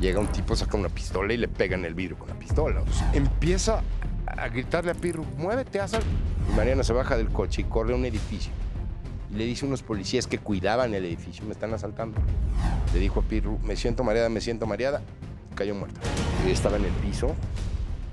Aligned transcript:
Llega 0.00 0.20
un 0.20 0.26
tipo, 0.28 0.56
saca 0.56 0.76
una 0.76 0.88
pistola 0.88 1.32
y 1.32 1.36
le 1.36 1.48
pega 1.48 1.76
en 1.76 1.84
el 1.84 1.94
vidrio 1.94 2.18
con 2.18 2.28
la 2.28 2.34
pistola. 2.34 2.82
Empieza 3.12 3.82
a 4.26 4.48
gritarle 4.48 4.90
a 4.90 4.94
Pirru, 4.94 5.24
muévete, 5.36 5.80
algo. 5.80 5.98
Y 6.50 6.56
Mariana 6.56 6.82
se 6.82 6.92
baja 6.92 7.16
del 7.16 7.28
coche 7.28 7.62
y 7.62 7.64
corre 7.64 7.92
a 7.92 7.96
un 7.96 8.04
edificio. 8.04 8.52
Y 9.32 9.36
le 9.36 9.44
dice 9.44 9.64
a 9.64 9.68
unos 9.68 9.82
policías 9.82 10.26
que 10.26 10.38
cuidaban 10.38 10.94
el 10.94 11.04
edificio, 11.04 11.44
me 11.44 11.52
están 11.52 11.72
asaltando. 11.72 12.18
Le 12.92 13.00
dijo 13.00 13.20
a 13.20 13.22
Pirru, 13.22 13.58
me 13.60 13.76
siento 13.76 14.04
mareada, 14.04 14.28
me 14.28 14.40
siento 14.40 14.66
mareada. 14.66 15.02
Cayó 15.54 15.74
muerta. 15.74 16.00
Estaba 16.46 16.76
en 16.76 16.84
el 16.84 16.92
piso, 16.92 17.34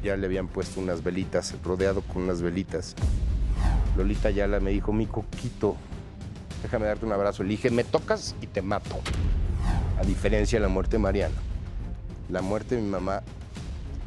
ya 0.04 0.16
le 0.16 0.28
habían 0.28 0.48
puesto 0.48 0.80
unas 0.80 1.04
velitas, 1.04 1.56
rodeado 1.64 2.02
con 2.02 2.24
unas 2.24 2.42
velitas. 2.42 2.96
Lolita 3.98 4.30
Yala 4.30 4.60
me 4.60 4.72
dijo, 4.72 4.94
mi 4.94 5.06
coquito, 5.06 5.76
déjame 6.64 6.86
darte 6.86 7.06
un 7.06 7.12
abrazo. 7.12 7.44
Le 7.44 7.50
dije, 7.50 7.70
me 7.70 7.84
tocas 7.84 8.36
y 8.42 8.48
te 8.48 8.62
mato. 8.62 9.00
A 10.00 10.04
diferencia 10.04 10.58
de 10.58 10.64
la 10.64 10.70
muerte 10.70 10.94
de 10.94 11.00
Mariana. 11.00 11.36
La 12.32 12.42
muerte 12.42 12.76
de 12.76 12.82
mi 12.82 12.88
mamá 12.90 13.22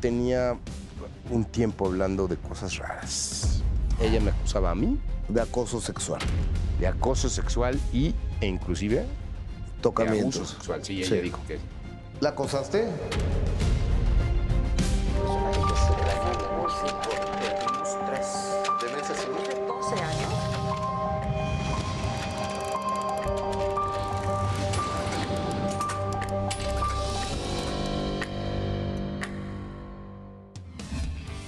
tenía 0.00 0.56
un 1.30 1.44
tiempo 1.44 1.86
hablando 1.86 2.26
de 2.26 2.36
cosas 2.36 2.76
raras. 2.78 3.62
Ella 4.00 4.20
me 4.20 4.30
acusaba 4.30 4.70
a 4.70 4.74
mí 4.74 4.98
De 5.28 5.40
acoso 5.40 5.80
sexual. 5.80 6.20
de 6.80 6.86
acoso 6.88 7.28
sexual 7.28 7.78
y, 7.92 8.14
e 8.40 8.46
inclusive 8.46 8.96
de 9.00 9.06
Tocamientos. 9.82 10.36
abuso 10.36 10.54
sexual. 10.54 10.84
Sí, 10.84 10.98
ella 11.02 11.08
Sí. 11.08 11.20
dijo 11.20 11.38
que 11.46 11.58
¿La 12.20 12.30
acosaste? 12.30 12.88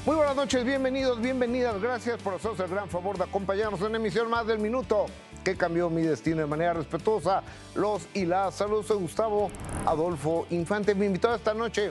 Muy 0.06 0.14
buenas 0.14 0.36
noches, 0.36 0.64
bienvenidos, 0.64 1.20
bienvenidas. 1.20 1.82
Gracias 1.82 2.22
por 2.22 2.34
hacernos 2.34 2.60
el 2.60 2.68
gran 2.68 2.88
favor 2.88 3.18
de 3.18 3.24
acompañarnos 3.24 3.80
en 3.80 3.92
emisión 3.96 4.30
más 4.30 4.46
del 4.46 4.60
minuto 4.60 5.06
que 5.42 5.56
cambió 5.56 5.90
mi 5.90 6.02
destino 6.02 6.42
de 6.42 6.46
manera 6.46 6.74
respetuosa. 6.74 7.42
Los 7.74 8.06
y 8.14 8.24
las 8.24 8.54
saludos, 8.54 8.86
soy 8.86 8.98
Gustavo 8.98 9.50
Adolfo 9.84 10.46
Infante. 10.50 10.94
Mi 10.94 11.06
invitado 11.06 11.34
esta 11.34 11.54
noche 11.54 11.90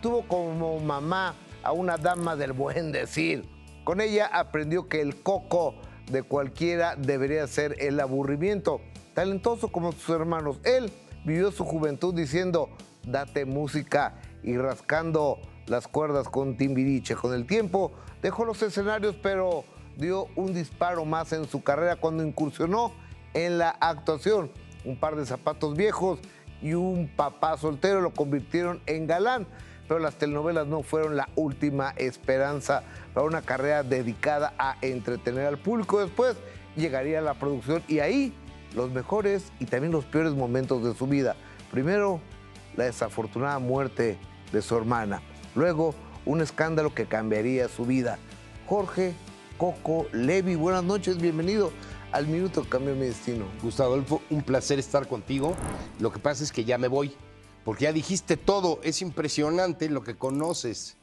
tuvo 0.00 0.22
como 0.22 0.80
mamá 0.80 1.36
a 1.62 1.70
una 1.70 1.96
dama 1.98 2.34
del 2.34 2.52
buen 2.52 2.90
decir. 2.90 3.48
Con 3.84 4.00
ella 4.00 4.26
aprendió 4.26 4.88
que 4.88 5.00
el 5.00 5.22
coco 5.22 5.76
de 6.10 6.24
cualquiera 6.24 6.96
debería 6.96 7.46
ser 7.46 7.76
el 7.78 8.00
aburrimiento. 8.00 8.80
Talentoso 9.14 9.68
como 9.68 9.92
sus 9.92 10.08
hermanos, 10.08 10.58
él 10.64 10.90
vivió 11.24 11.52
su 11.52 11.64
juventud 11.64 12.12
diciendo, 12.12 12.70
date 13.04 13.44
música 13.44 14.16
y 14.42 14.56
rascando 14.56 15.38
las 15.66 15.88
cuerdas 15.88 16.28
con 16.28 16.56
Timbiriche. 16.56 17.14
Con 17.14 17.34
el 17.34 17.46
tiempo 17.46 17.92
dejó 18.22 18.44
los 18.44 18.62
escenarios, 18.62 19.16
pero 19.22 19.64
dio 19.96 20.26
un 20.36 20.54
disparo 20.54 21.04
más 21.04 21.32
en 21.32 21.48
su 21.48 21.62
carrera 21.62 21.96
cuando 21.96 22.24
incursionó 22.24 22.92
en 23.34 23.58
la 23.58 23.70
actuación. 23.70 24.50
Un 24.84 24.96
par 24.96 25.16
de 25.16 25.26
zapatos 25.26 25.76
viejos 25.76 26.18
y 26.60 26.74
un 26.74 27.08
papá 27.14 27.56
soltero 27.56 28.00
lo 28.00 28.12
convirtieron 28.12 28.80
en 28.86 29.06
galán, 29.06 29.46
pero 29.88 30.00
las 30.00 30.16
telenovelas 30.16 30.66
no 30.66 30.82
fueron 30.82 31.16
la 31.16 31.28
última 31.36 31.90
esperanza 31.96 32.82
para 33.14 33.26
una 33.26 33.42
carrera 33.42 33.82
dedicada 33.82 34.54
a 34.58 34.76
entretener 34.80 35.46
al 35.46 35.58
público. 35.58 36.00
Después 36.00 36.36
llegaría 36.76 37.20
la 37.20 37.34
producción 37.34 37.82
y 37.88 37.98
ahí 37.98 38.32
los 38.74 38.90
mejores 38.90 39.52
y 39.60 39.66
también 39.66 39.92
los 39.92 40.04
peores 40.04 40.32
momentos 40.32 40.82
de 40.82 40.94
su 40.94 41.06
vida. 41.06 41.36
Primero, 41.70 42.20
la 42.76 42.84
desafortunada 42.84 43.58
muerte 43.58 44.18
de 44.52 44.62
su 44.62 44.76
hermana. 44.76 45.20
Luego, 45.54 45.94
un 46.24 46.40
escándalo 46.40 46.94
que 46.94 47.06
cambiaría 47.06 47.68
su 47.68 47.84
vida. 47.84 48.18
Jorge 48.66 49.14
Coco 49.58 50.06
Levi, 50.12 50.54
buenas 50.54 50.82
noches, 50.82 51.18
bienvenido 51.18 51.72
al 52.10 52.26
Minuto 52.26 52.64
Cambió 52.68 52.94
Mi 52.94 53.06
Destino. 53.06 53.44
Gustavo 53.62 53.92
Adolfo, 53.92 54.22
un 54.30 54.42
placer 54.42 54.78
estar 54.78 55.06
contigo. 55.06 55.54
Lo 56.00 56.10
que 56.10 56.18
pasa 56.18 56.42
es 56.42 56.52
que 56.52 56.64
ya 56.64 56.78
me 56.78 56.88
voy, 56.88 57.14
porque 57.64 57.84
ya 57.84 57.92
dijiste 57.92 58.38
todo. 58.38 58.80
Es 58.82 59.02
impresionante 59.02 59.90
lo 59.90 60.02
que 60.02 60.16
conoces 60.16 60.96